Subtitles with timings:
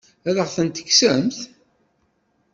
[0.29, 1.37] Ad aɣ-ten-tekksemt?